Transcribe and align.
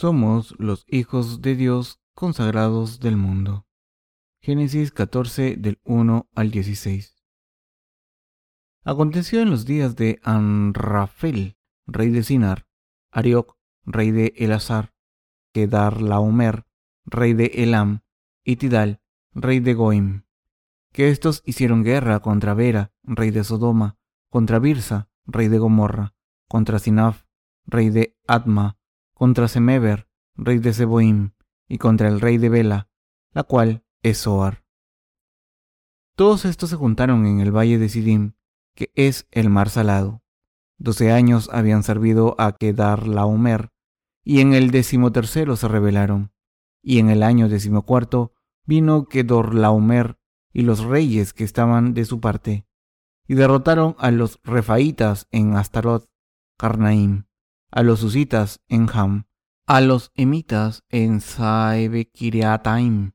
Somos 0.00 0.54
los 0.58 0.86
hijos 0.88 1.42
de 1.42 1.54
Dios 1.54 2.00
consagrados 2.14 3.00
del 3.00 3.18
mundo. 3.18 3.66
Génesis 4.40 4.92
14 4.92 5.56
del 5.58 5.78
1 5.84 6.26
al 6.34 6.50
16. 6.50 7.22
Aconteció 8.82 9.42
en 9.42 9.50
los 9.50 9.66
días 9.66 9.96
de 9.96 10.18
Anrafel, 10.22 11.58
rey 11.86 12.08
de 12.08 12.22
Sinar, 12.22 12.66
Arioc, 13.10 13.58
rey 13.84 14.10
de 14.10 14.32
Elazar, 14.38 14.94
Kedar 15.52 16.00
Laomer, 16.00 16.64
rey 17.04 17.34
de 17.34 17.50
Elam, 17.56 18.00
y 18.42 18.56
Tidal, 18.56 19.02
rey 19.34 19.60
de 19.60 19.74
Goim, 19.74 20.22
que 20.94 21.10
estos 21.10 21.42
hicieron 21.44 21.84
guerra 21.84 22.20
contra 22.20 22.54
Vera, 22.54 22.90
rey 23.02 23.32
de 23.32 23.44
Sodoma, 23.44 23.98
contra 24.30 24.60
Birsa, 24.60 25.10
rey 25.26 25.48
de 25.48 25.58
Gomorra, 25.58 26.14
contra 26.48 26.78
Sinaf, 26.78 27.26
rey 27.66 27.90
de 27.90 28.16
Adma, 28.26 28.79
contra 29.20 29.48
Semeber, 29.48 30.08
rey 30.34 30.60
de 30.60 30.72
Seboim, 30.72 31.32
y 31.68 31.76
contra 31.76 32.08
el 32.08 32.22
rey 32.22 32.38
de 32.38 32.48
Bela, 32.48 32.88
la 33.32 33.42
cual 33.42 33.84
es 34.02 34.16
Soar. 34.16 34.64
Todos 36.16 36.46
estos 36.46 36.70
se 36.70 36.76
juntaron 36.76 37.26
en 37.26 37.40
el 37.40 37.54
valle 37.54 37.76
de 37.76 37.90
Sidim, 37.90 38.32
que 38.74 38.90
es 38.94 39.28
el 39.30 39.50
mar 39.50 39.68
salado. 39.68 40.22
Doce 40.78 41.12
años 41.12 41.50
habían 41.52 41.82
servido 41.82 42.34
a 42.38 42.52
Kedar 42.52 43.06
Laomer, 43.06 43.68
y 44.24 44.40
en 44.40 44.54
el 44.54 44.70
decimotercero 44.70 45.54
se 45.56 45.68
rebelaron. 45.68 46.32
Y 46.82 46.98
en 46.98 47.10
el 47.10 47.22
año 47.22 47.50
decimocuarto 47.50 48.32
vino 48.64 49.04
Kedor 49.04 49.54
Laomer 49.54 50.18
y 50.50 50.62
los 50.62 50.82
reyes 50.82 51.34
que 51.34 51.44
estaban 51.44 51.92
de 51.92 52.06
su 52.06 52.20
parte, 52.20 52.66
y 53.28 53.34
derrotaron 53.34 53.96
a 53.98 54.12
los 54.12 54.40
refaitas 54.44 55.26
en 55.30 55.56
Astaroth, 55.56 56.08
Carnaim, 56.56 57.26
a 57.70 57.82
los 57.82 58.02
usitas 58.02 58.60
en 58.68 58.88
Ham, 58.92 59.26
a 59.66 59.80
los 59.80 60.10
emitas 60.14 60.84
en 60.88 61.20
Saebekiriataim 61.20 63.12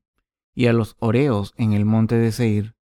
y 0.53 0.67
a 0.67 0.73
los 0.73 0.95
oreos 0.99 1.53
en 1.57 1.73
el 1.73 1.85
monte 1.85 2.15
de 2.15 2.31
Seir, 2.31 2.75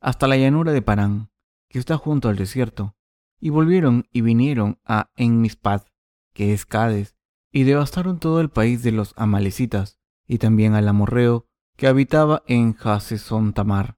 hasta 0.00 0.26
la 0.26 0.36
llanura 0.36 0.72
de 0.72 0.82
Parán, 0.82 1.30
que 1.68 1.78
está 1.78 1.96
junto 1.96 2.28
al 2.28 2.36
desierto, 2.36 2.94
y 3.40 3.50
volvieron 3.50 4.06
y 4.12 4.20
vinieron 4.20 4.78
a 4.84 5.10
Enmispad, 5.16 5.82
que 6.32 6.52
es 6.52 6.66
Cades, 6.66 7.16
y 7.50 7.64
devastaron 7.64 8.18
todo 8.18 8.40
el 8.40 8.50
país 8.50 8.82
de 8.82 8.92
los 8.92 9.14
amalecitas, 9.16 9.98
y 10.26 10.38
también 10.38 10.74
al 10.74 10.88
amorreo 10.88 11.46
que 11.76 11.86
habitaba 11.86 12.42
en 12.46 12.76
Hasesón 12.82 13.52
Tamar. 13.52 13.96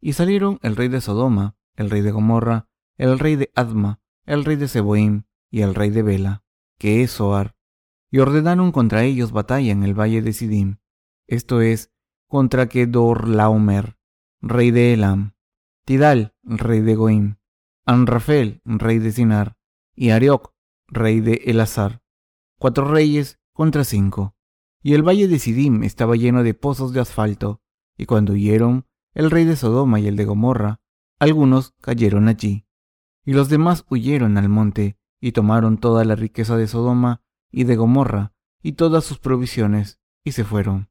Y 0.00 0.14
salieron 0.14 0.58
el 0.62 0.76
rey 0.76 0.88
de 0.88 1.00
Sodoma, 1.00 1.56
el 1.76 1.90
rey 1.90 2.02
de 2.02 2.10
Gomorra, 2.10 2.68
el 2.96 3.18
rey 3.18 3.36
de 3.36 3.50
Adma, 3.54 4.00
el 4.26 4.44
rey 4.44 4.56
de 4.56 4.68
Seboim 4.68 5.24
y 5.50 5.62
el 5.62 5.74
rey 5.74 5.90
de 5.90 6.02
Bela, 6.02 6.41
que 6.82 7.04
es 7.04 7.12
Soar, 7.12 7.54
y 8.10 8.18
ordenaron 8.18 8.72
contra 8.72 9.04
ellos 9.04 9.30
batalla 9.30 9.70
en 9.70 9.84
el 9.84 9.94
valle 9.94 10.20
de 10.20 10.32
Sidim, 10.32 10.78
esto 11.28 11.60
es, 11.60 11.92
contra 12.26 12.68
Kedorlaomer, 12.68 13.98
rey 14.40 14.72
de 14.72 14.92
Elam, 14.92 15.34
Tidal, 15.84 16.34
rey 16.42 16.80
de 16.80 16.96
Goim, 16.96 17.36
Anrafel, 17.86 18.62
rey 18.64 18.98
de 18.98 19.12
Sinar, 19.12 19.56
y 19.94 20.10
Arioc, 20.10 20.54
rey 20.88 21.20
de 21.20 21.42
Elazar, 21.44 22.02
cuatro 22.58 22.84
reyes 22.86 23.38
contra 23.52 23.84
cinco. 23.84 24.34
Y 24.82 24.94
el 24.94 25.06
valle 25.06 25.28
de 25.28 25.38
Sidim 25.38 25.84
estaba 25.84 26.16
lleno 26.16 26.42
de 26.42 26.54
pozos 26.54 26.92
de 26.92 26.98
asfalto, 26.98 27.62
y 27.96 28.06
cuando 28.06 28.32
huyeron 28.32 28.88
el 29.14 29.30
rey 29.30 29.44
de 29.44 29.54
Sodoma 29.54 30.00
y 30.00 30.08
el 30.08 30.16
de 30.16 30.24
Gomorra, 30.24 30.80
algunos 31.20 31.76
cayeron 31.80 32.26
allí, 32.26 32.66
y 33.24 33.34
los 33.34 33.48
demás 33.48 33.84
huyeron 33.88 34.36
al 34.36 34.48
monte, 34.48 34.98
y 35.22 35.30
tomaron 35.30 35.78
toda 35.78 36.04
la 36.04 36.16
riqueza 36.16 36.56
de 36.56 36.66
Sodoma 36.66 37.22
y 37.52 37.62
de 37.62 37.76
Gomorra, 37.76 38.32
y 38.60 38.72
todas 38.72 39.04
sus 39.04 39.20
provisiones, 39.20 40.00
y 40.24 40.32
se 40.32 40.42
fueron. 40.42 40.90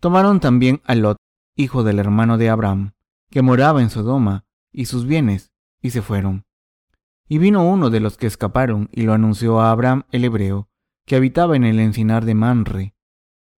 Tomaron 0.00 0.40
también 0.40 0.82
a 0.84 0.96
Lot, 0.96 1.18
hijo 1.56 1.84
del 1.84 2.00
hermano 2.00 2.36
de 2.36 2.50
Abraham, 2.50 2.94
que 3.30 3.42
moraba 3.42 3.80
en 3.80 3.90
Sodoma, 3.90 4.44
y 4.72 4.86
sus 4.86 5.06
bienes, 5.06 5.52
y 5.80 5.90
se 5.90 6.02
fueron. 6.02 6.44
Y 7.28 7.38
vino 7.38 7.64
uno 7.64 7.90
de 7.90 8.00
los 8.00 8.16
que 8.16 8.26
escaparon, 8.26 8.88
y 8.92 9.02
lo 9.02 9.12
anunció 9.12 9.60
a 9.60 9.70
Abraham 9.70 10.02
el 10.10 10.24
hebreo, 10.24 10.68
que 11.06 11.14
habitaba 11.14 11.54
en 11.54 11.62
el 11.64 11.78
encinar 11.78 12.24
de 12.24 12.34
Manre, 12.34 12.96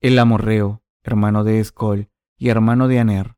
el 0.03 0.19
amorreo, 0.19 0.83
hermano 1.03 1.43
de 1.43 1.59
Escol, 1.59 2.11
y 2.37 2.51
hermano 2.51 2.87
de 2.87 2.99
Aner, 2.99 3.37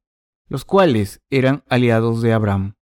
los 0.48 0.64
cuales 0.64 1.22
eran 1.30 1.62
aliados 1.68 2.20
de 2.20 2.32
Abraham. 2.32 2.74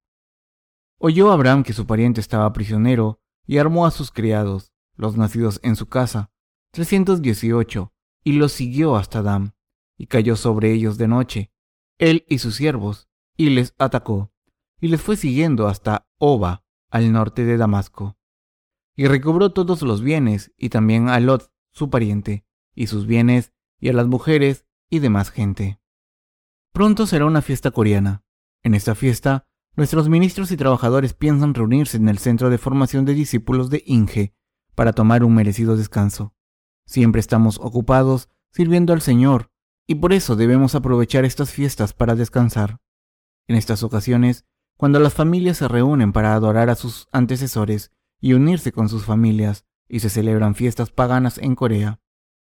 Oyó 0.99 1.31
Abraham 1.31 1.63
que 1.63 1.75
su 1.75 1.87
pariente 1.87 2.23
estaba 2.23 2.51
prisionero, 2.55 3.21
y 3.47 3.59
armó 3.59 3.87
a 3.87 3.91
sus 3.91 4.11
criados, 4.11 4.73
los 4.95 5.17
nacidos 5.17 5.61
en 5.63 5.77
su 5.77 5.87
casa, 5.87 6.31
318, 6.73 7.93
y 8.25 8.33
los 8.33 8.53
siguió 8.53 8.97
hasta 8.97 9.23
Dam, 9.23 9.53
y 9.97 10.07
cayó 10.07 10.37
sobre 10.37 10.73
ellos 10.73 10.99
de 10.99 11.09
noche, 11.09 11.53
él 11.99 12.25
y 12.29 12.39
sus 12.39 12.57
siervos, 12.57 13.09
y 13.37 13.51
les 13.51 13.75
atacó, 13.79 14.33
y 14.81 14.89
les 14.89 15.01
fue 15.01 15.17
siguiendo 15.17 15.69
hasta 15.69 16.09
Oba, 16.19 16.65
al 16.91 17.13
norte 17.13 17.45
de 17.45 17.57
Damasco. 17.57 18.19
Y 18.95 19.07
recobró 19.07 19.53
todos 19.53 19.83
los 19.83 20.03
bienes, 20.03 20.53
y 20.57 20.71
también 20.71 21.09
a 21.09 21.21
Lot, 21.21 21.53
su 21.73 21.91
pariente, 21.91 22.47
y 22.75 22.87
sus 22.87 23.07
bienes, 23.07 23.53
y 23.79 23.89
a 23.89 23.93
las 23.93 24.07
mujeres 24.07 24.67
y 24.89 25.01
demás 25.01 25.31
gente. 25.31 25.81
Pronto 26.73 27.07
será 27.07 27.27
una 27.27 27.43
fiesta 27.43 27.71
coreana. 27.71 28.25
En 28.63 28.75
esta 28.75 28.95
fiesta 28.95 29.47
Nuestros 29.77 30.09
ministros 30.09 30.51
y 30.51 30.57
trabajadores 30.57 31.13
piensan 31.13 31.53
reunirse 31.53 31.99
en 31.99 32.09
el 32.09 32.19
centro 32.19 32.49
de 32.49 32.57
formación 32.57 33.05
de 33.05 33.13
discípulos 33.15 33.69
de 33.69 33.83
Inge 33.87 34.35
para 34.75 34.95
tomar 34.95 35.23
un 35.23 35.35
merecido 35.35 35.77
descanso. 35.77 36.35
Siempre 36.87 37.21
estamos 37.21 37.59
ocupados 37.61 38.31
sirviendo 38.53 38.95
al 38.95 39.03
Señor 39.03 39.51
y 39.87 39.97
por 39.97 40.15
eso 40.15 40.35
debemos 40.35 40.75
aprovechar 40.75 41.27
estas 41.27 41.51
fiestas 41.51 41.93
para 41.93 42.15
descansar. 42.15 42.81
En 43.49 43.57
estas 43.57 43.83
ocasiones, 43.83 44.47
cuando 44.77 44.99
las 44.99 45.15
familias 45.15 45.59
se 45.59 45.69
reúnen 45.69 46.13
para 46.13 46.35
adorar 46.35 46.71
a 46.71 46.75
sus 46.75 47.07
antecesores 47.13 47.93
y 48.21 48.33
unirse 48.33 48.73
con 48.73 48.89
sus 48.89 49.05
familias, 49.05 49.67
y 49.89 50.01
se 50.01 50.11
celebran 50.11 50.55
fiestas 50.55 50.91
paganas 50.91 51.39
en 51.39 51.55
Corea. 51.55 52.01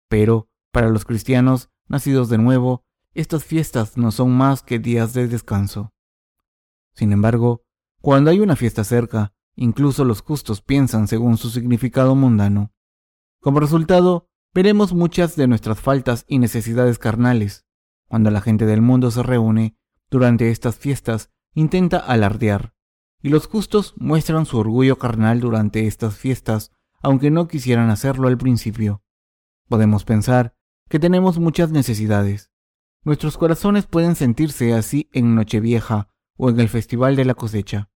Pero, 0.08 0.48
para 0.70 0.88
los 0.88 1.04
cristianos 1.04 1.70
nacidos 1.88 2.28
de 2.28 2.38
nuevo, 2.38 2.84
estas 3.14 3.44
fiestas 3.44 3.96
no 3.96 4.10
son 4.10 4.36
más 4.36 4.62
que 4.62 4.78
días 4.78 5.14
de 5.14 5.28
descanso. 5.28 5.91
Sin 6.94 7.12
embargo, 7.12 7.62
cuando 8.00 8.30
hay 8.30 8.40
una 8.40 8.56
fiesta 8.56 8.84
cerca, 8.84 9.34
incluso 9.54 10.04
los 10.04 10.20
justos 10.22 10.60
piensan 10.60 11.08
según 11.08 11.36
su 11.38 11.50
significado 11.50 12.14
mundano. 12.14 12.72
Como 13.40 13.60
resultado, 13.60 14.28
veremos 14.54 14.92
muchas 14.92 15.36
de 15.36 15.46
nuestras 15.46 15.80
faltas 15.80 16.24
y 16.28 16.38
necesidades 16.38 16.98
carnales. 16.98 17.64
Cuando 18.08 18.30
la 18.30 18.40
gente 18.40 18.66
del 18.66 18.82
mundo 18.82 19.10
se 19.10 19.22
reúne 19.22 19.76
durante 20.10 20.50
estas 20.50 20.76
fiestas, 20.76 21.30
intenta 21.54 21.98
alardear, 21.98 22.74
y 23.22 23.30
los 23.30 23.46
justos 23.46 23.94
muestran 23.96 24.46
su 24.46 24.58
orgullo 24.58 24.98
carnal 24.98 25.40
durante 25.40 25.86
estas 25.86 26.16
fiestas, 26.16 26.72
aunque 27.00 27.30
no 27.30 27.48
quisieran 27.48 27.88
hacerlo 27.90 28.28
al 28.28 28.36
principio. 28.36 29.02
Podemos 29.68 30.04
pensar 30.04 30.54
que 30.88 30.98
tenemos 30.98 31.38
muchas 31.38 31.70
necesidades. 31.70 32.50
Nuestros 33.04 33.38
corazones 33.38 33.86
pueden 33.86 34.14
sentirse 34.14 34.74
así 34.74 35.08
en 35.12 35.34
Nochevieja 35.34 36.11
o 36.42 36.50
en 36.50 36.58
el 36.58 36.68
festival 36.68 37.14
de 37.14 37.24
la 37.24 37.34
cosecha. 37.34 37.88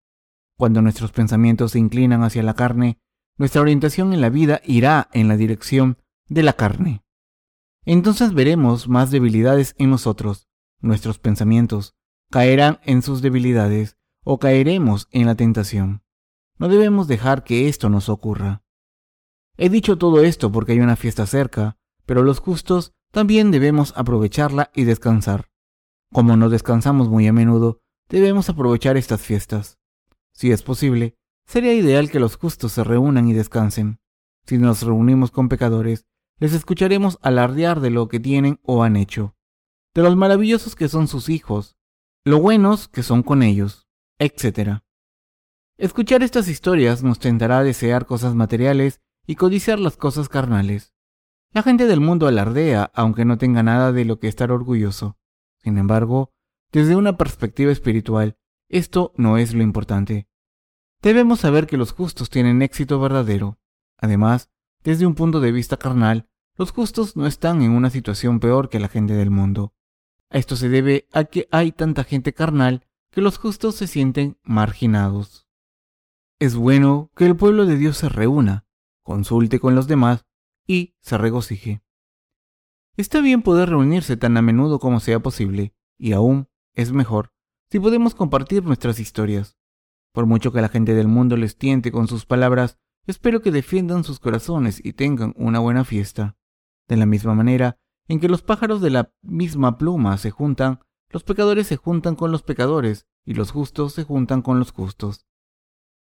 Cuando 0.56 0.80
nuestros 0.80 1.10
pensamientos 1.10 1.72
se 1.72 1.80
inclinan 1.80 2.22
hacia 2.22 2.44
la 2.44 2.54
carne, 2.54 3.00
nuestra 3.38 3.60
orientación 3.60 4.12
en 4.12 4.20
la 4.20 4.30
vida 4.30 4.60
irá 4.64 5.08
en 5.12 5.26
la 5.26 5.36
dirección 5.36 5.98
de 6.28 6.44
la 6.44 6.52
carne. 6.52 7.02
Entonces 7.84 8.34
veremos 8.34 8.86
más 8.86 9.10
debilidades 9.10 9.74
en 9.78 9.90
nosotros. 9.90 10.46
Nuestros 10.78 11.18
pensamientos 11.18 11.96
caerán 12.30 12.78
en 12.84 13.02
sus 13.02 13.20
debilidades 13.20 13.96
o 14.22 14.38
caeremos 14.38 15.08
en 15.10 15.26
la 15.26 15.34
tentación. 15.34 16.04
No 16.56 16.68
debemos 16.68 17.08
dejar 17.08 17.42
que 17.42 17.68
esto 17.68 17.90
nos 17.90 18.08
ocurra. 18.08 18.62
He 19.56 19.70
dicho 19.70 19.98
todo 19.98 20.20
esto 20.20 20.52
porque 20.52 20.70
hay 20.70 20.78
una 20.78 20.94
fiesta 20.94 21.26
cerca, 21.26 21.78
pero 22.04 22.22
los 22.22 22.38
justos 22.38 22.94
también 23.10 23.50
debemos 23.50 23.92
aprovecharla 23.96 24.70
y 24.72 24.84
descansar. 24.84 25.50
Como 26.12 26.36
no 26.36 26.48
descansamos 26.48 27.08
muy 27.08 27.26
a 27.26 27.32
menudo, 27.32 27.80
Debemos 28.08 28.48
aprovechar 28.48 28.96
estas 28.96 29.20
fiestas. 29.20 29.78
Si 30.32 30.52
es 30.52 30.62
posible, 30.62 31.16
sería 31.44 31.74
ideal 31.74 32.10
que 32.10 32.20
los 32.20 32.36
justos 32.36 32.72
se 32.72 32.84
reúnan 32.84 33.28
y 33.28 33.32
descansen. 33.32 33.98
Si 34.46 34.58
nos 34.58 34.82
reunimos 34.82 35.30
con 35.30 35.48
pecadores, 35.48 36.06
les 36.38 36.52
escucharemos 36.52 37.18
alardear 37.22 37.80
de 37.80 37.90
lo 37.90 38.08
que 38.08 38.20
tienen 38.20 38.60
o 38.62 38.82
han 38.82 38.96
hecho, 38.96 39.34
de 39.94 40.02
los 40.02 40.16
maravillosos 40.16 40.76
que 40.76 40.88
son 40.88 41.08
sus 41.08 41.28
hijos, 41.30 41.76
lo 42.24 42.38
buenos 42.38 42.88
que 42.88 43.02
son 43.02 43.22
con 43.22 43.42
ellos, 43.42 43.88
etc. 44.18 44.80
Escuchar 45.78 46.22
estas 46.22 46.48
historias 46.48 47.02
nos 47.02 47.18
tentará 47.18 47.60
a 47.60 47.64
desear 47.64 48.06
cosas 48.06 48.34
materiales 48.34 49.00
y 49.26 49.36
codiciar 49.36 49.80
las 49.80 49.96
cosas 49.96 50.28
carnales. 50.28 50.94
La 51.52 51.62
gente 51.62 51.86
del 51.86 52.00
mundo 52.00 52.28
alardea 52.28 52.90
aunque 52.94 53.24
no 53.24 53.38
tenga 53.38 53.62
nada 53.62 53.90
de 53.92 54.04
lo 54.04 54.18
que 54.18 54.28
estar 54.28 54.52
orgulloso. 54.52 55.16
Sin 55.62 55.78
embargo, 55.78 56.32
desde 56.76 56.94
una 56.94 57.16
perspectiva 57.16 57.72
espiritual, 57.72 58.36
esto 58.68 59.14
no 59.16 59.38
es 59.38 59.54
lo 59.54 59.62
importante. 59.62 60.28
Debemos 61.00 61.40
saber 61.40 61.66
que 61.66 61.78
los 61.78 61.92
justos 61.92 62.28
tienen 62.28 62.60
éxito 62.60 63.00
verdadero. 63.00 63.58
Además, 63.96 64.50
desde 64.84 65.06
un 65.06 65.14
punto 65.14 65.40
de 65.40 65.52
vista 65.52 65.78
carnal, 65.78 66.28
los 66.54 66.72
justos 66.72 67.16
no 67.16 67.26
están 67.26 67.62
en 67.62 67.70
una 67.70 67.88
situación 67.88 68.40
peor 68.40 68.68
que 68.68 68.78
la 68.78 68.88
gente 68.88 69.14
del 69.14 69.30
mundo. 69.30 69.72
Esto 70.28 70.54
se 70.54 70.68
debe 70.68 71.08
a 71.14 71.24
que 71.24 71.48
hay 71.50 71.72
tanta 71.72 72.04
gente 72.04 72.34
carnal 72.34 72.86
que 73.10 73.22
los 73.22 73.38
justos 73.38 73.76
se 73.76 73.86
sienten 73.86 74.36
marginados. 74.42 75.48
Es 76.38 76.56
bueno 76.56 77.10
que 77.16 77.24
el 77.24 77.36
pueblo 77.36 77.64
de 77.64 77.78
Dios 77.78 77.96
se 77.96 78.10
reúna, 78.10 78.66
consulte 79.02 79.60
con 79.60 79.74
los 79.74 79.86
demás 79.86 80.26
y 80.66 80.94
se 81.00 81.16
regocije. 81.16 81.80
Está 82.98 83.22
bien 83.22 83.40
poder 83.40 83.70
reunirse 83.70 84.18
tan 84.18 84.36
a 84.36 84.42
menudo 84.42 84.78
como 84.78 85.00
sea 85.00 85.20
posible, 85.20 85.72
y 85.96 86.12
aún 86.12 86.50
es 86.76 86.92
mejor 86.92 87.32
si 87.70 87.80
podemos 87.80 88.14
compartir 88.14 88.62
nuestras 88.62 89.00
historias. 89.00 89.56
Por 90.12 90.26
mucho 90.26 90.52
que 90.52 90.60
la 90.60 90.68
gente 90.68 90.94
del 90.94 91.08
mundo 91.08 91.36
les 91.36 91.58
tiente 91.58 91.90
con 91.90 92.06
sus 92.06 92.24
palabras, 92.26 92.78
espero 93.06 93.42
que 93.42 93.50
defiendan 93.50 94.04
sus 94.04 94.20
corazones 94.20 94.80
y 94.84 94.92
tengan 94.92 95.34
una 95.36 95.58
buena 95.58 95.84
fiesta. 95.84 96.36
De 96.86 96.96
la 96.96 97.06
misma 97.06 97.34
manera 97.34 97.78
en 98.06 98.20
que 98.20 98.28
los 98.28 98.42
pájaros 98.42 98.80
de 98.80 98.90
la 98.90 99.12
misma 99.20 99.78
pluma 99.78 100.16
se 100.16 100.30
juntan, 100.30 100.78
los 101.10 101.24
pecadores 101.24 101.66
se 101.66 101.76
juntan 101.76 102.14
con 102.14 102.30
los 102.30 102.42
pecadores 102.42 103.06
y 103.24 103.34
los 103.34 103.50
justos 103.50 103.94
se 103.94 104.04
juntan 104.04 104.42
con 104.42 104.60
los 104.60 104.70
justos. 104.70 105.26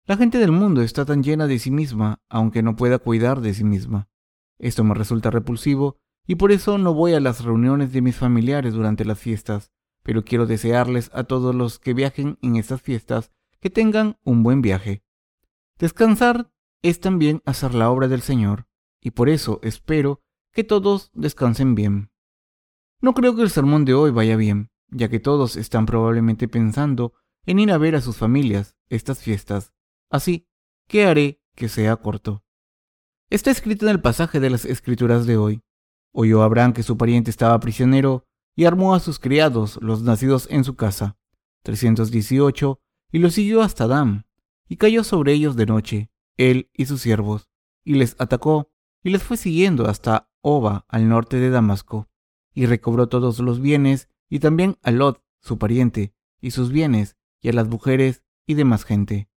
La 0.05 0.17
gente 0.17 0.39
del 0.39 0.51
mundo 0.51 0.81
está 0.81 1.05
tan 1.05 1.23
llena 1.23 1.45
de 1.45 1.59
sí 1.59 1.71
misma, 1.71 2.21
aunque 2.29 2.63
no 2.63 2.75
pueda 2.75 2.97
cuidar 2.97 3.41
de 3.41 3.53
sí 3.53 3.63
misma. 3.63 4.09
Esto 4.57 4.83
me 4.83 4.95
resulta 4.95 5.29
repulsivo 5.29 5.97
y 6.25 6.35
por 6.35 6.51
eso 6.51 6.77
no 6.77 6.93
voy 6.93 7.13
a 7.13 7.19
las 7.19 7.43
reuniones 7.43 7.93
de 7.93 8.01
mis 8.01 8.15
familiares 8.15 8.73
durante 8.73 9.05
las 9.05 9.19
fiestas, 9.19 9.71
pero 10.03 10.23
quiero 10.23 10.45
desearles 10.45 11.09
a 11.13 11.23
todos 11.23 11.55
los 11.55 11.79
que 11.79 11.93
viajen 11.93 12.37
en 12.41 12.57
estas 12.57 12.81
fiestas 12.81 13.31
que 13.59 13.69
tengan 13.69 14.17
un 14.23 14.43
buen 14.43 14.61
viaje. 14.61 15.03
Descansar 15.79 16.51
es 16.81 16.99
también 16.99 17.41
hacer 17.45 17.73
la 17.73 17.89
obra 17.89 18.07
del 18.07 18.21
Señor, 18.21 18.67
y 19.01 19.11
por 19.11 19.29
eso 19.29 19.59
espero 19.63 20.21
que 20.51 20.63
todos 20.63 21.11
descansen 21.13 21.73
bien. 21.73 22.11
No 23.01 23.13
creo 23.13 23.35
que 23.35 23.41
el 23.41 23.49
sermón 23.49 23.85
de 23.85 23.93
hoy 23.93 24.11
vaya 24.11 24.35
bien, 24.35 24.69
ya 24.89 25.09
que 25.09 25.19
todos 25.19 25.55
están 25.55 25.85
probablemente 25.85 26.47
pensando 26.47 27.13
en 27.45 27.59
ir 27.59 27.71
a 27.71 27.77
ver 27.77 27.95
a 27.95 28.01
sus 28.01 28.17
familias 28.17 28.75
estas 28.89 29.21
fiestas, 29.21 29.73
así 30.09 30.47
que 30.87 31.05
haré 31.05 31.41
que 31.55 31.69
sea 31.69 31.95
corto. 31.95 32.43
Está 33.29 33.51
escrito 33.51 33.85
en 33.85 33.91
el 33.91 34.01
pasaje 34.01 34.39
de 34.39 34.49
las 34.49 34.65
escrituras 34.65 35.25
de 35.25 35.37
hoy. 35.37 35.63
Oyó 36.11 36.43
Abraham 36.43 36.73
que 36.73 36.83
su 36.83 36.97
pariente 36.97 37.31
estaba 37.31 37.59
prisionero 37.59 38.27
y 38.55 38.65
armó 38.65 38.93
a 38.93 38.99
sus 38.99 39.19
criados, 39.19 39.79
los 39.81 40.03
nacidos 40.03 40.47
en 40.49 40.63
su 40.63 40.75
casa, 40.75 41.17
318, 41.63 42.79
y 43.11 43.19
los 43.19 43.33
siguió 43.33 43.61
hasta 43.61 43.87
Dam, 43.87 44.23
y 44.67 44.77
cayó 44.77 45.03
sobre 45.03 45.33
ellos 45.33 45.55
de 45.55 45.65
noche, 45.65 46.11
él 46.37 46.69
y 46.73 46.85
sus 46.85 47.01
siervos, 47.01 47.49
y 47.83 47.95
les 47.95 48.15
atacó, 48.19 48.71
y 49.03 49.09
les 49.09 49.23
fue 49.23 49.37
siguiendo 49.37 49.87
hasta 49.87 50.29
Oba, 50.41 50.85
al 50.87 51.07
norte 51.09 51.37
de 51.37 51.49
Damasco, 51.49 52.09
y 52.53 52.65
recobró 52.65 53.07
todos 53.07 53.39
los 53.39 53.61
bienes, 53.61 54.09
y 54.29 54.39
también 54.39 54.77
a 54.81 54.91
Lot, 54.91 55.23
su 55.39 55.57
pariente, 55.57 56.13
y 56.39 56.51
sus 56.51 56.71
bienes, 56.71 57.17
y 57.41 57.49
a 57.49 57.53
las 57.53 57.67
mujeres 57.67 58.23
y 58.45 58.55
demás 58.55 58.83
gente. 58.83 59.29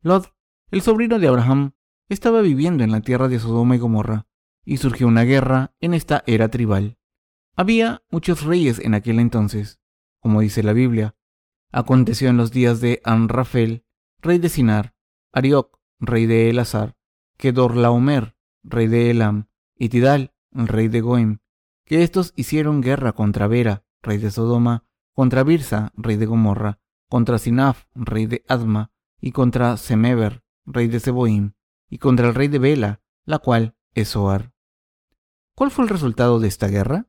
Lot, 0.00 0.34
el 0.70 0.82
sobrino 0.82 1.18
de 1.18 1.28
Abraham, 1.28 1.72
estaba 2.08 2.40
viviendo 2.40 2.84
en 2.84 2.92
la 2.92 3.00
tierra 3.00 3.28
de 3.28 3.38
Sodoma 3.38 3.76
y 3.76 3.78
Gomorra, 3.78 4.26
y 4.64 4.76
surgió 4.76 5.06
una 5.06 5.22
guerra 5.22 5.74
en 5.80 5.94
esta 5.94 6.24
era 6.26 6.48
tribal. 6.48 6.97
Había 7.58 8.04
muchos 8.12 8.44
reyes 8.44 8.78
en 8.78 8.94
aquel 8.94 9.18
entonces, 9.18 9.80
como 10.20 10.42
dice 10.42 10.62
la 10.62 10.72
Biblia. 10.72 11.16
Aconteció 11.72 12.28
en 12.28 12.36
los 12.36 12.52
días 12.52 12.80
de 12.80 13.00
Anrafel, 13.02 13.84
rey 14.20 14.38
de 14.38 14.48
Sinar, 14.48 14.94
Arioc, 15.32 15.76
rey 15.98 16.26
de 16.26 16.50
Elazar, 16.50 16.96
Kedorlaomer, 17.36 18.36
rey 18.62 18.86
de 18.86 19.10
Elam, 19.10 19.48
y 19.76 19.88
Tidal, 19.88 20.32
rey 20.52 20.86
de 20.86 21.00
Goim, 21.00 21.38
que 21.84 22.04
estos 22.04 22.32
hicieron 22.36 22.80
guerra 22.80 23.12
contra 23.12 23.48
Vera, 23.48 23.84
rey 24.02 24.18
de 24.18 24.30
Sodoma, 24.30 24.86
contra 25.12 25.42
Birsa, 25.42 25.90
rey 25.96 26.14
de 26.14 26.26
Gomorra, 26.26 26.78
contra 27.08 27.38
Sinaf, 27.38 27.86
rey 27.96 28.26
de 28.26 28.44
Adma, 28.46 28.92
y 29.20 29.32
contra 29.32 29.76
Semeber, 29.78 30.44
rey 30.64 30.86
de 30.86 31.00
Seboim, 31.00 31.54
y 31.90 31.98
contra 31.98 32.28
el 32.28 32.36
rey 32.36 32.46
de 32.46 32.60
Bela, 32.60 33.02
la 33.24 33.40
cual 33.40 33.74
es 33.94 34.10
Soar. 34.10 34.52
¿Cuál 35.56 35.72
fue 35.72 35.82
el 35.82 35.90
resultado 35.90 36.38
de 36.38 36.46
esta 36.46 36.68
guerra? 36.68 37.07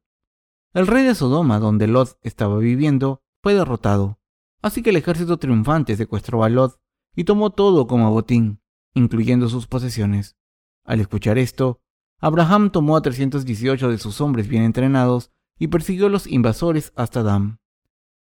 El 0.71 0.85
rey 0.85 1.03
de 1.03 1.15
Sodoma, 1.15 1.57
donde 1.57 1.87
Lot 1.87 2.19
estaba 2.21 2.59
viviendo, 2.59 3.23
fue 3.41 3.55
derrotado, 3.55 4.19
así 4.61 4.83
que 4.83 4.91
el 4.91 4.97
ejército 4.97 5.37
triunfante 5.37 5.95
secuestró 5.95 6.43
a 6.43 6.49
Lot 6.49 6.79
y 7.15 7.23
tomó 7.23 7.49
todo 7.49 7.87
como 7.87 8.11
botín, 8.11 8.61
incluyendo 8.93 9.49
sus 9.49 9.65
posesiones. 9.65 10.37
Al 10.83 10.99
escuchar 10.99 11.39
esto, 11.39 11.81
Abraham 12.19 12.69
tomó 12.69 12.97
a 12.97 13.01
318 13.01 13.89
de 13.89 13.97
sus 13.97 14.21
hombres 14.21 14.47
bien 14.47 14.61
entrenados 14.61 15.31
y 15.57 15.69
persiguió 15.69 16.05
a 16.05 16.09
los 16.09 16.27
invasores 16.27 16.93
hasta 16.95 17.23
Dam. 17.23 17.57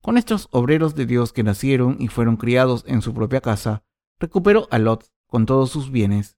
Con 0.01 0.17
estos 0.17 0.47
obreros 0.51 0.95
de 0.95 1.05
Dios 1.05 1.33
que 1.33 1.43
nacieron 1.43 1.97
y 1.99 2.07
fueron 2.07 2.37
criados 2.37 2.85
en 2.87 3.01
su 3.01 3.13
propia 3.13 3.41
casa, 3.41 3.83
recuperó 4.19 4.69
a 4.71 4.79
Lot 4.79 5.11
con 5.27 5.45
todos 5.45 5.69
sus 5.69 5.91
bienes. 5.91 6.37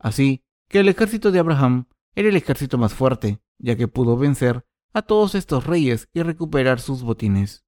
Así 0.00 0.42
que 0.68 0.80
el 0.80 0.88
ejército 0.88 1.30
de 1.30 1.38
Abraham 1.38 1.86
era 2.14 2.28
el 2.28 2.36
ejército 2.36 2.76
más 2.76 2.92
fuerte, 2.92 3.40
ya 3.58 3.76
que 3.76 3.86
pudo 3.86 4.16
vencer 4.16 4.64
a 4.92 5.02
todos 5.02 5.34
estos 5.34 5.66
reyes 5.66 6.08
y 6.12 6.22
recuperar 6.22 6.80
sus 6.80 7.02
botines. 7.02 7.64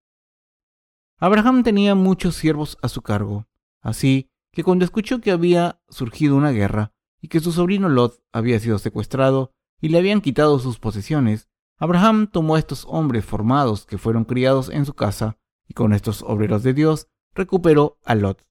Abraham 1.19 1.63
tenía 1.63 1.95
muchos 1.95 2.35
siervos 2.35 2.79
a 2.83 2.89
su 2.89 3.03
cargo, 3.03 3.47
así 3.81 4.31
que 4.53 4.65
cuando 4.65 4.85
escuchó 4.85 5.21
que 5.21 5.31
había 5.31 5.81
surgido 5.89 6.37
una 6.37 6.51
guerra 6.51 6.93
y 7.21 7.29
que 7.29 7.41
su 7.41 7.53
sobrino 7.53 7.89
Lot 7.89 8.23
había 8.33 8.59
sido 8.59 8.79
secuestrado 8.79 9.53
y 9.81 9.91
le 9.91 9.99
habían 9.99 10.21
quitado 10.21 10.59
sus 10.59 10.79
posesiones, 10.79 11.49
Abraham 11.79 12.27
tomó 12.31 12.57
a 12.57 12.59
estos 12.59 12.87
hombres 12.89 13.25
formados 13.25 13.87
que 13.87 13.99
fueron 13.99 14.25
criados 14.25 14.69
en 14.71 14.85
su 14.85 14.95
casa 14.95 15.39
y 15.67 15.75
con 15.75 15.93
estos 15.93 16.23
obreros 16.23 16.63
de 16.63 16.75
Dios 16.75 17.09
recuperó 17.35 17.99
a 18.05 18.15
Lot. 18.15 18.47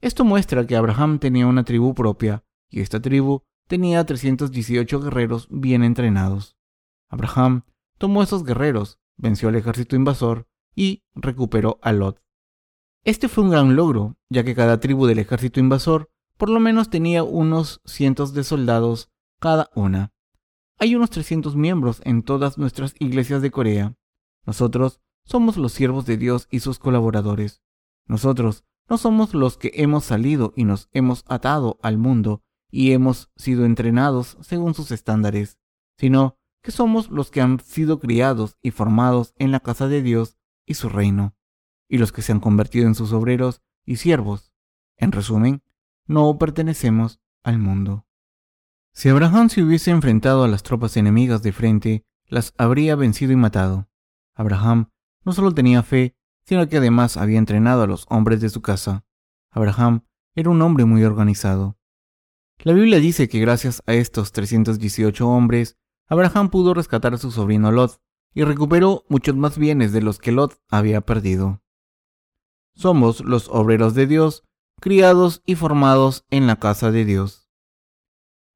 Esto 0.00 0.24
muestra 0.24 0.66
que 0.66 0.76
Abraham 0.76 1.18
tenía 1.18 1.46
una 1.46 1.64
tribu 1.64 1.94
propia 1.94 2.44
y 2.68 2.80
esta 2.80 3.00
tribu 3.00 3.42
tenía 3.68 4.04
318 4.04 5.00
guerreros 5.00 5.48
bien 5.50 5.82
entrenados. 5.82 6.56
Abraham 7.08 7.62
tomó 7.98 8.22
esos 8.22 8.44
guerreros, 8.44 8.98
venció 9.16 9.48
al 9.48 9.56
ejército 9.56 9.96
invasor 9.96 10.46
y 10.74 11.04
recuperó 11.14 11.78
a 11.82 11.92
Lot. 11.92 12.22
Este 13.04 13.28
fue 13.28 13.44
un 13.44 13.50
gran 13.50 13.76
logro, 13.76 14.16
ya 14.30 14.44
que 14.44 14.54
cada 14.54 14.80
tribu 14.80 15.06
del 15.06 15.18
ejército 15.18 15.60
invasor 15.60 16.10
por 16.36 16.48
lo 16.48 16.58
menos 16.58 16.90
tenía 16.90 17.22
unos 17.22 17.80
cientos 17.84 18.34
de 18.34 18.44
soldados 18.44 19.10
cada 19.38 19.70
una. 19.74 20.12
Hay 20.78 20.96
unos 20.96 21.10
300 21.10 21.54
miembros 21.54 22.00
en 22.04 22.22
todas 22.22 22.58
nuestras 22.58 22.94
iglesias 22.98 23.42
de 23.42 23.50
Corea. 23.50 23.96
Nosotros 24.44 25.00
somos 25.24 25.56
los 25.56 25.72
siervos 25.72 26.06
de 26.06 26.16
Dios 26.16 26.48
y 26.50 26.60
sus 26.60 26.78
colaboradores. 26.78 27.62
Nosotros 28.06 28.64
no 28.88 28.98
somos 28.98 29.34
los 29.34 29.56
que 29.56 29.70
hemos 29.74 30.04
salido 30.04 30.52
y 30.56 30.64
nos 30.64 30.88
hemos 30.92 31.24
atado 31.28 31.78
al 31.82 31.98
mundo 31.98 32.42
y 32.70 32.92
hemos 32.92 33.30
sido 33.36 33.64
entrenados 33.64 34.36
según 34.40 34.74
sus 34.74 34.90
estándares, 34.90 35.58
sino 35.96 36.38
que 36.64 36.72
somos 36.72 37.10
los 37.10 37.30
que 37.30 37.42
han 37.42 37.60
sido 37.60 38.00
criados 38.00 38.56
y 38.62 38.70
formados 38.70 39.34
en 39.36 39.52
la 39.52 39.60
casa 39.60 39.86
de 39.86 40.00
Dios 40.00 40.38
y 40.64 40.74
su 40.74 40.88
reino, 40.88 41.36
y 41.90 41.98
los 41.98 42.10
que 42.10 42.22
se 42.22 42.32
han 42.32 42.40
convertido 42.40 42.86
en 42.86 42.94
sus 42.94 43.12
obreros 43.12 43.60
y 43.84 43.96
siervos. 43.96 44.54
En 44.96 45.12
resumen, 45.12 45.62
no 46.06 46.38
pertenecemos 46.38 47.20
al 47.42 47.58
mundo. 47.58 48.06
Si 48.94 49.10
Abraham 49.10 49.50
se 49.50 49.62
hubiese 49.62 49.90
enfrentado 49.90 50.42
a 50.42 50.48
las 50.48 50.62
tropas 50.62 50.96
enemigas 50.96 51.42
de 51.42 51.52
frente, 51.52 52.06
las 52.28 52.54
habría 52.56 52.96
vencido 52.96 53.32
y 53.32 53.36
matado. 53.36 53.90
Abraham 54.34 54.90
no 55.22 55.32
solo 55.32 55.52
tenía 55.52 55.82
fe, 55.82 56.16
sino 56.46 56.66
que 56.66 56.78
además 56.78 57.18
había 57.18 57.38
entrenado 57.38 57.82
a 57.82 57.86
los 57.86 58.06
hombres 58.08 58.40
de 58.40 58.48
su 58.48 58.62
casa. 58.62 59.04
Abraham 59.50 60.06
era 60.34 60.48
un 60.48 60.62
hombre 60.62 60.86
muy 60.86 61.04
organizado. 61.04 61.76
La 62.60 62.72
Biblia 62.72 63.00
dice 63.00 63.28
que 63.28 63.40
gracias 63.40 63.82
a 63.84 63.92
estos 63.92 64.32
318 64.32 65.28
hombres, 65.28 65.76
Abraham 66.06 66.50
pudo 66.50 66.74
rescatar 66.74 67.14
a 67.14 67.18
su 67.18 67.30
sobrino 67.30 67.72
Lot 67.72 68.00
y 68.34 68.44
recuperó 68.44 69.04
muchos 69.08 69.36
más 69.36 69.56
bienes 69.58 69.92
de 69.92 70.02
los 70.02 70.18
que 70.18 70.32
Lot 70.32 70.60
había 70.68 71.00
perdido. 71.00 71.62
Somos 72.74 73.20
los 73.20 73.48
obreros 73.48 73.94
de 73.94 74.06
Dios, 74.06 74.44
criados 74.80 75.42
y 75.46 75.54
formados 75.54 76.24
en 76.30 76.46
la 76.46 76.56
casa 76.56 76.90
de 76.90 77.04
Dios. 77.04 77.48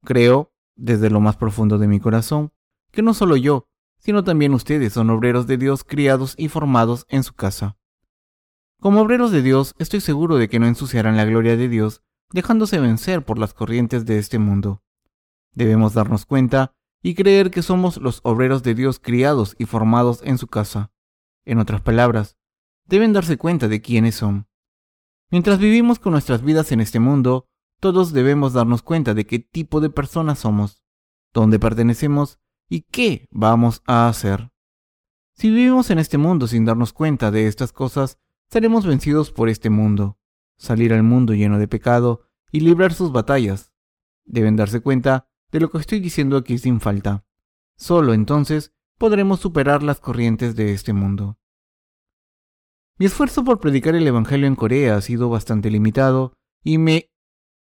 Creo, 0.04 0.52
desde 0.74 1.10
lo 1.10 1.20
más 1.20 1.36
profundo 1.36 1.78
de 1.78 1.88
mi 1.88 2.00
corazón, 2.00 2.52
que 2.90 3.02
no 3.02 3.14
solo 3.14 3.36
yo, 3.36 3.68
sino 3.98 4.24
también 4.24 4.54
ustedes 4.54 4.92
son 4.92 5.10
obreros 5.10 5.46
de 5.46 5.56
Dios 5.56 5.84
criados 5.84 6.34
y 6.36 6.48
formados 6.48 7.06
en 7.08 7.22
su 7.22 7.34
casa. 7.34 7.76
Como 8.80 9.00
obreros 9.00 9.30
de 9.30 9.42
Dios, 9.42 9.74
estoy 9.78 10.00
seguro 10.00 10.36
de 10.36 10.48
que 10.48 10.58
no 10.58 10.66
ensuciarán 10.66 11.16
la 11.16 11.24
gloria 11.24 11.56
de 11.56 11.68
Dios 11.68 12.02
dejándose 12.30 12.78
vencer 12.78 13.24
por 13.24 13.38
las 13.38 13.54
corrientes 13.54 14.04
de 14.04 14.18
este 14.18 14.38
mundo. 14.38 14.82
Debemos 15.52 15.94
darnos 15.94 16.26
cuenta 16.26 16.74
y 17.02 17.14
creer 17.14 17.50
que 17.50 17.62
somos 17.62 17.98
los 17.98 18.20
obreros 18.22 18.62
de 18.62 18.74
Dios 18.74 18.98
criados 18.98 19.54
y 19.58 19.66
formados 19.66 20.20
en 20.24 20.38
su 20.38 20.46
casa. 20.46 20.92
En 21.44 21.58
otras 21.58 21.80
palabras, 21.80 22.36
deben 22.86 23.12
darse 23.12 23.36
cuenta 23.36 23.68
de 23.68 23.80
quiénes 23.80 24.16
son. 24.16 24.48
Mientras 25.30 25.58
vivimos 25.58 25.98
con 25.98 26.12
nuestras 26.12 26.42
vidas 26.42 26.72
en 26.72 26.80
este 26.80 27.00
mundo, 27.00 27.46
todos 27.80 28.12
debemos 28.12 28.52
darnos 28.52 28.82
cuenta 28.82 29.14
de 29.14 29.26
qué 29.26 29.38
tipo 29.38 29.80
de 29.80 29.90
personas 29.90 30.40
somos. 30.40 30.82
dónde 31.34 31.58
pertenecemos 31.58 32.40
y 32.68 32.80
qué 32.82 33.28
vamos 33.30 33.82
a 33.86 34.08
hacer. 34.08 34.50
Si 35.34 35.50
vivimos 35.50 35.90
en 35.90 35.98
este 35.98 36.18
mundo 36.18 36.48
sin 36.48 36.64
darnos 36.64 36.92
cuenta 36.92 37.30
de 37.30 37.46
estas 37.46 37.70
cosas, 37.70 38.18
seremos 38.50 38.86
vencidos 38.86 39.30
por 39.30 39.48
este 39.48 39.70
mundo. 39.70 40.18
Salir 40.56 40.92
al 40.92 41.02
mundo 41.04 41.34
lleno 41.34 41.58
de 41.58 41.68
pecado 41.68 42.22
y 42.50 42.60
librar 42.60 42.92
sus 42.92 43.12
batallas. 43.12 43.72
Deben 44.24 44.56
darse 44.56 44.80
cuenta 44.80 45.28
de 45.50 45.60
lo 45.60 45.70
que 45.70 45.78
estoy 45.78 46.00
diciendo 46.00 46.36
aquí 46.36 46.58
sin 46.58 46.80
falta. 46.80 47.24
Solo 47.76 48.14
entonces 48.14 48.72
podremos 48.98 49.40
superar 49.40 49.82
las 49.82 50.00
corrientes 50.00 50.56
de 50.56 50.72
este 50.72 50.92
mundo. 50.92 51.38
Mi 52.98 53.06
esfuerzo 53.06 53.44
por 53.44 53.60
predicar 53.60 53.94
el 53.94 54.06
Evangelio 54.06 54.46
en 54.48 54.56
Corea 54.56 54.96
ha 54.96 55.00
sido 55.00 55.28
bastante 55.28 55.70
limitado 55.70 56.32
y 56.64 56.78
me 56.78 57.10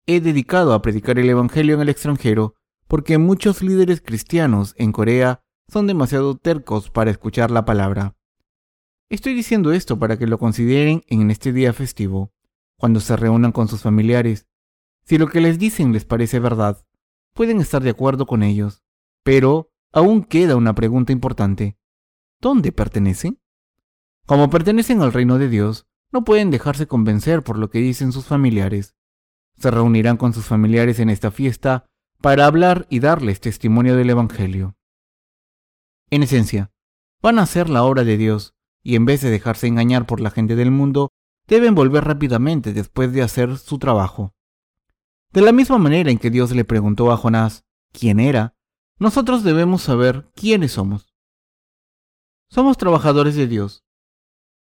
he 0.05 0.21
dedicado 0.21 0.73
a 0.73 0.81
predicar 0.81 1.19
el 1.19 1.29
Evangelio 1.29 1.75
en 1.75 1.81
el 1.81 1.89
extranjero 1.89 2.55
porque 2.87 3.17
muchos 3.17 3.61
líderes 3.61 4.01
cristianos 4.01 4.75
en 4.77 4.91
Corea 4.91 5.41
son 5.67 5.87
demasiado 5.87 6.37
tercos 6.37 6.89
para 6.89 7.11
escuchar 7.11 7.51
la 7.51 7.65
palabra. 7.65 8.15
Estoy 9.09 9.33
diciendo 9.33 9.71
esto 9.71 9.99
para 9.99 10.17
que 10.17 10.27
lo 10.27 10.37
consideren 10.37 11.03
en 11.07 11.29
este 11.31 11.51
día 11.51 11.73
festivo, 11.73 12.31
cuando 12.77 12.99
se 12.99 13.15
reúnan 13.15 13.51
con 13.51 13.67
sus 13.67 13.81
familiares. 13.81 14.47
Si 15.03 15.17
lo 15.17 15.27
que 15.27 15.41
les 15.41 15.59
dicen 15.59 15.91
les 15.91 16.05
parece 16.05 16.39
verdad, 16.39 16.85
pueden 17.35 17.59
estar 17.59 17.83
de 17.83 17.91
acuerdo 17.91 18.25
con 18.25 18.41
ellos, 18.41 18.81
pero 19.23 19.69
aún 19.91 20.23
queda 20.23 20.55
una 20.55 20.73
pregunta 20.73 21.11
importante. 21.11 21.77
¿Dónde 22.41 22.71
pertenecen? 22.71 23.39
Como 24.25 24.49
pertenecen 24.49 25.01
al 25.01 25.13
reino 25.13 25.37
de 25.37 25.49
Dios, 25.49 25.85
no 26.11 26.23
pueden 26.23 26.49
dejarse 26.49 26.87
convencer 26.87 27.43
por 27.43 27.57
lo 27.57 27.69
que 27.69 27.79
dicen 27.79 28.11
sus 28.11 28.25
familiares. 28.25 28.95
Se 29.57 29.69
reunirán 29.69 30.17
con 30.17 30.33
sus 30.33 30.45
familiares 30.45 30.99
en 30.99 31.09
esta 31.09 31.29
fiesta 31.29 31.85
para 32.21 32.45
hablar 32.45 32.87
y 32.89 32.99
darles 32.99 33.41
testimonio 33.41 33.95
del 33.97 34.09
Evangelio. 34.09 34.75
En 36.09 36.23
esencia, 36.23 36.71
van 37.21 37.39
a 37.39 37.43
hacer 37.43 37.69
la 37.69 37.83
obra 37.83 38.03
de 38.03 38.17
Dios 38.17 38.53
y 38.81 38.95
en 38.95 39.05
vez 39.05 39.21
de 39.21 39.29
dejarse 39.29 39.67
engañar 39.67 40.05
por 40.05 40.21
la 40.21 40.29
gente 40.29 40.55
del 40.55 40.71
mundo, 40.71 41.11
deben 41.47 41.75
volver 41.75 42.05
rápidamente 42.05 42.71
después 42.71 43.11
de 43.11 43.23
hacer 43.23 43.57
su 43.57 43.77
trabajo. 43.79 44.34
De 45.35 45.41
la 45.41 45.51
misma 45.51 45.77
manera 45.77 46.09
en 46.11 46.17
que 46.17 46.31
Dios 46.31 46.55
le 46.55 46.63
preguntó 46.63 47.11
a 47.11 47.17
Jonás 47.17 47.65
quién 47.91 48.21
era, 48.21 48.55
nosotros 48.99 49.43
debemos 49.43 49.81
saber 49.81 50.31
quiénes 50.33 50.71
somos. 50.71 51.13
Somos 52.49 52.77
trabajadores 52.77 53.35
de 53.35 53.45
Dios. 53.45 53.83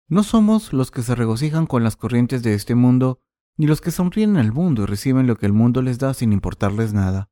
No 0.08 0.24
somos 0.24 0.72
los 0.72 0.90
que 0.90 1.02
se 1.02 1.14
regocijan 1.14 1.66
con 1.66 1.84
las 1.84 1.94
corrientes 1.94 2.42
de 2.42 2.54
este 2.54 2.74
mundo, 2.74 3.20
ni 3.56 3.68
los 3.68 3.80
que 3.80 3.92
sonríen 3.92 4.36
al 4.38 4.50
mundo 4.50 4.82
y 4.82 4.86
reciben 4.86 5.28
lo 5.28 5.36
que 5.36 5.46
el 5.46 5.52
mundo 5.52 5.82
les 5.82 6.00
da 6.00 6.14
sin 6.14 6.32
importarles 6.32 6.92
nada. 6.92 7.30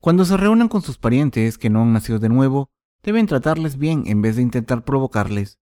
Cuando 0.00 0.24
se 0.24 0.36
reúnan 0.36 0.66
con 0.66 0.82
sus 0.82 0.98
parientes 0.98 1.58
que 1.58 1.70
no 1.70 1.82
han 1.82 1.92
nacido 1.92 2.18
de 2.18 2.28
nuevo, 2.28 2.72
deben 3.04 3.28
tratarles 3.28 3.78
bien 3.78 4.02
en 4.06 4.20
vez 4.20 4.34
de 4.34 4.42
intentar 4.42 4.84
provocarles. 4.84 5.60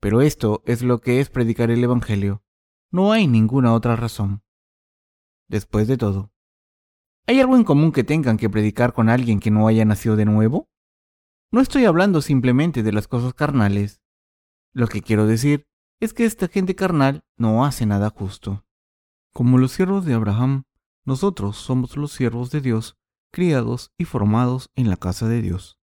Pero 0.00 0.22
esto 0.22 0.64
es 0.66 0.82
lo 0.82 1.00
que 1.00 1.20
es 1.20 1.30
predicar 1.30 1.70
el 1.70 1.84
Evangelio. 1.84 2.42
No 2.90 3.12
hay 3.12 3.28
ninguna 3.28 3.74
otra 3.74 3.94
razón. 3.94 4.42
Después 5.46 5.86
de 5.86 5.98
todo, 5.98 6.31
¿hay 7.26 7.40
algo 7.40 7.56
en 7.56 7.64
común 7.64 7.92
que 7.92 8.04
tengan 8.04 8.36
que 8.36 8.50
predicar 8.50 8.92
con 8.92 9.08
alguien 9.08 9.40
que 9.40 9.50
no 9.50 9.66
haya 9.68 9.84
nacido 9.84 10.16
de 10.16 10.24
nuevo? 10.24 10.68
No 11.50 11.60
estoy 11.60 11.84
hablando 11.84 12.22
simplemente 12.22 12.82
de 12.82 12.92
las 12.92 13.08
cosas 13.08 13.34
carnales. 13.34 14.00
Lo 14.72 14.88
que 14.88 15.02
quiero 15.02 15.26
decir 15.26 15.66
es 16.00 16.14
que 16.14 16.24
esta 16.24 16.48
gente 16.48 16.74
carnal 16.74 17.24
no 17.36 17.64
hace 17.64 17.86
nada 17.86 18.10
justo. 18.10 18.64
Como 19.32 19.58
los 19.58 19.72
siervos 19.72 20.04
de 20.04 20.14
Abraham, 20.14 20.64
nosotros 21.04 21.56
somos 21.56 21.96
los 21.96 22.12
siervos 22.12 22.50
de 22.50 22.60
Dios, 22.60 22.96
criados 23.32 23.92
y 23.98 24.04
formados 24.04 24.70
en 24.74 24.88
la 24.88 24.96
casa 24.96 25.28
de 25.28 25.42
Dios. 25.42 25.78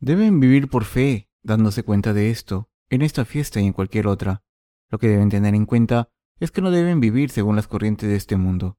Deben 0.00 0.40
vivir 0.40 0.68
por 0.68 0.84
fe, 0.84 1.28
dándose 1.42 1.82
cuenta 1.82 2.12
de 2.12 2.30
esto, 2.30 2.68
en 2.90 3.02
esta 3.02 3.24
fiesta 3.24 3.60
y 3.60 3.66
en 3.66 3.72
cualquier 3.72 4.06
otra. 4.06 4.42
Lo 4.90 4.98
que 4.98 5.08
deben 5.08 5.30
tener 5.30 5.54
en 5.54 5.66
cuenta 5.66 6.08
es 6.40 6.50
que 6.50 6.60
no 6.60 6.70
deben 6.70 7.00
vivir 7.00 7.30
según 7.30 7.56
las 7.56 7.68
corrientes 7.68 8.08
de 8.08 8.16
este 8.16 8.36
mundo. 8.36 8.78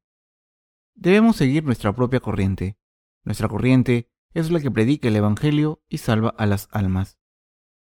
Debemos 0.95 1.35
seguir 1.35 1.63
nuestra 1.63 1.93
propia 1.93 2.19
corriente. 2.19 2.77
Nuestra 3.23 3.47
corriente 3.47 4.09
es 4.33 4.51
la 4.51 4.59
que 4.59 4.71
predica 4.71 5.07
el 5.07 5.15
Evangelio 5.15 5.81
y 5.89 5.97
salva 5.97 6.33
a 6.38 6.45
las 6.45 6.67
almas. 6.71 7.17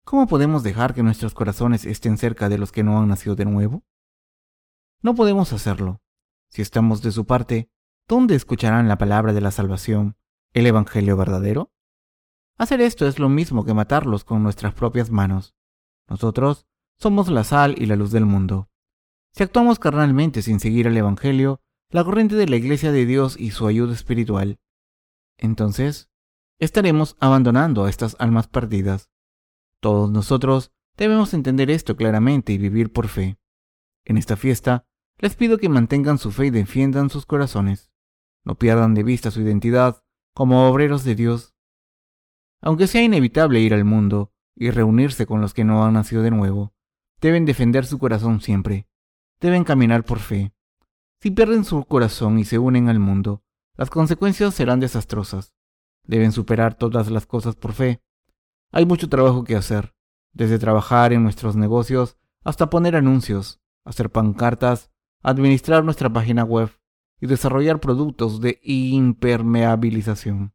¿Cómo 0.04 0.28
podemos 0.28 0.64
dejar 0.64 0.94
que 0.94 1.04
nuestros 1.04 1.34
corazones 1.34 1.86
estén 1.86 2.18
cerca 2.18 2.50
de 2.50 2.58
los 2.58 2.72
que 2.72 2.84
no 2.84 3.00
han 3.00 3.08
nacido 3.08 3.36
de 3.36 3.46
nuevo? 3.46 3.84
No 5.02 5.16
podemos 5.16 5.54
hacerlo. 5.54 6.02
Si 6.50 6.62
estamos 6.62 7.02
de 7.02 7.12
su 7.12 7.26
parte, 7.26 7.72
¿dónde 8.08 8.36
escucharán 8.36 8.88
la 8.88 8.98
palabra 8.98 9.34
de 9.34 9.42
la 9.42 9.52
salvación, 9.52 10.18
el 10.54 10.66
Evangelio 10.66 11.16
verdadero? 11.16 11.72
Hacer 12.58 12.82
esto 12.82 13.08
es 13.08 13.20
lo 13.20 13.30
mismo 13.30 13.66
que 13.66 13.74
matarlos 13.74 14.24
con 14.24 14.44
nuestras 14.44 14.74
propias 14.74 15.12
manos. 15.12 15.56
Nosotros 16.08 16.68
somos 16.98 17.30
la 17.30 17.44
sal 17.44 17.76
y 17.78 17.86
la 17.86 17.96
luz 17.96 18.12
del 18.12 18.26
mundo. 18.26 18.70
Si 19.32 19.44
actuamos 19.44 19.80
carnalmente 19.80 20.42
sin 20.42 20.60
seguir 20.60 20.88
el 20.88 20.98
Evangelio, 20.98 21.62
la 21.92 22.04
corriente 22.04 22.36
de 22.36 22.48
la 22.48 22.56
Iglesia 22.56 22.92
de 22.92 23.06
Dios 23.06 23.36
y 23.40 23.52
su 23.52 23.68
ayuda 23.68 23.94
espiritual, 23.94 24.60
entonces 25.38 26.10
estaremos 26.60 27.16
abandonando 27.20 27.86
a 27.86 27.90
estas 27.90 28.16
almas 28.20 28.48
perdidas. 28.48 29.10
Todos 29.82 30.12
nosotros 30.12 30.72
debemos 30.98 31.34
entender 31.34 31.72
esto 31.72 31.96
claramente 31.96 32.54
y 32.54 32.58
vivir 32.58 32.92
por 32.92 33.08
fe. 33.08 33.38
En 34.06 34.18
esta 34.18 34.36
fiesta, 34.36 34.86
les 35.18 35.36
pido 35.36 35.58
que 35.58 35.70
mantengan 35.70 36.18
su 36.18 36.32
fe 36.32 36.48
y 36.48 36.50
defiendan 36.50 37.10
sus 37.10 37.26
corazones. 37.26 37.92
No 38.44 38.56
pierdan 38.56 38.94
de 38.94 39.04
vista 39.04 39.32
su 39.32 39.42
identidad 39.42 40.04
como 40.34 40.70
obreros 40.70 41.04
de 41.04 41.16
Dios 41.16 41.54
aunque 42.62 42.88
sea 42.88 43.04
inevitable 43.04 43.60
ir 43.60 43.74
al 43.74 43.86
mundo 43.86 44.34
y 44.56 44.72
reunirse 44.72 45.26
con 45.26 45.42
los 45.42 45.54
que 45.54 45.64
no 45.64 45.86
han 45.86 45.94
nacido 45.94 46.22
de 46.22 46.32
nuevo, 46.32 46.74
deben 47.22 47.46
defender 47.46 47.86
su 47.86 47.98
corazón 48.00 48.42
siempre. 48.42 48.88
Deben 49.40 49.64
caminar 49.64 50.04
por 50.04 50.20
fe. 50.20 50.54
Si 51.22 51.32
pierden 51.32 51.66
su 51.66 51.84
corazón 51.84 52.40
y 52.40 52.46
se 52.46 52.60
unen 52.60 52.88
al 52.88 53.00
mundo, 53.00 53.44
las 53.76 53.90
consecuencias 53.90 54.56
serán 54.56 54.80
desastrosas. 54.80 55.54
Deben 56.04 56.32
superar 56.32 56.76
todas 56.76 57.12
las 57.12 57.26
cosas 57.26 57.56
por 57.56 57.74
fe. 57.74 58.02
Hay 58.72 58.86
mucho 58.86 59.10
trabajo 59.10 59.44
que 59.44 59.58
hacer, 59.58 59.94
desde 60.32 60.60
trabajar 60.60 61.12
en 61.12 61.24
nuestros 61.24 61.58
negocios 61.58 62.18
hasta 62.46 62.70
poner 62.70 62.96
anuncios, 62.96 63.60
hacer 63.84 64.10
pancartas, 64.10 64.92
administrar 65.22 65.84
nuestra 65.84 66.12
página 66.12 66.46
web 66.46 66.70
y 67.20 67.28
desarrollar 67.28 67.82
productos 67.82 68.40
de 68.40 68.62
impermeabilización. 68.64 70.54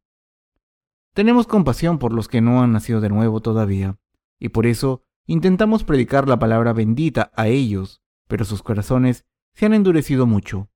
Tenemos 1.12 1.46
compasión 1.46 1.98
por 1.98 2.12
los 2.12 2.26
que 2.26 2.40
no 2.40 2.62
han 2.62 2.72
nacido 2.72 3.02
de 3.02 3.10
nuevo 3.10 3.40
todavía, 3.40 3.98
y 4.38 4.48
por 4.48 4.66
eso 4.66 5.02
intentamos 5.26 5.84
predicar 5.84 6.26
la 6.26 6.38
palabra 6.38 6.72
bendita 6.72 7.30
a 7.34 7.48
ellos, 7.48 8.02
pero 8.26 8.46
sus 8.46 8.62
corazones 8.62 9.26
se 9.54 9.66
han 9.66 9.74
endurecido 9.74 10.26
mucho. 10.26 10.68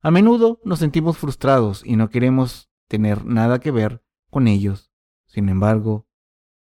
A 0.00 0.10
menudo 0.10 0.60
nos 0.64 0.78
sentimos 0.78 1.18
frustrados 1.18 1.82
y 1.84 1.96
no 1.96 2.10
queremos 2.10 2.70
tener 2.88 3.24
nada 3.24 3.58
que 3.58 3.70
ver 3.70 4.02
con 4.30 4.48
ellos. 4.48 4.92
Sin 5.26 5.48
embargo, 5.48 6.06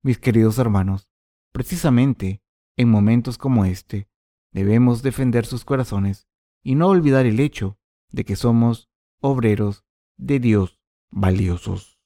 mis 0.01 0.17
queridos 0.17 0.57
hermanos, 0.57 1.09
precisamente 1.51 2.41
en 2.75 2.89
momentos 2.89 3.37
como 3.37 3.65
este, 3.65 4.09
debemos 4.51 5.03
defender 5.03 5.45
sus 5.45 5.65
corazones 5.65 6.27
y 6.63 6.75
no 6.75 6.87
olvidar 6.87 7.25
el 7.25 7.39
hecho 7.39 7.77
de 8.11 8.23
que 8.23 8.35
somos 8.35 8.89
obreros 9.19 9.83
de 10.15 10.39
Dios 10.39 10.79
valiosos. 11.09 11.96